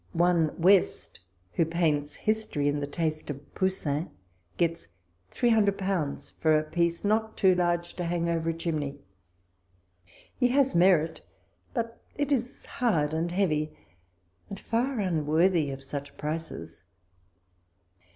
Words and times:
One 0.13 0.59
West, 0.59 1.19
who 1.53 1.63
paints 1.63 2.15
history 2.15 2.67
in 2.67 2.79
the 2.79 2.87
taste 2.87 3.29
of 3.29 3.53
Poussin, 3.53 4.09
gets 4.57 4.87
three 5.29 5.51
hundred 5.51 5.77
pounds 5.77 6.31
for 6.39 6.57
a 6.57 6.63
piece 6.63 7.05
not 7.05 7.37
too 7.37 7.53
large 7.53 7.93
to 7.97 8.05
hang 8.05 8.27
over 8.27 8.49
a 8.49 8.53
chimney. 8.55 8.97
He 10.35 10.47
has 10.47 10.73
merit, 10.73 11.21
but 11.75 12.01
is 12.17 12.65
hard 12.65 13.13
and 13.13 13.31
heavy, 13.31 13.77
and 14.49 14.59
far 14.59 14.99
unworthy 14.99 15.69
of 15.69 15.83
such 15.83 16.17
prices. 16.17 16.81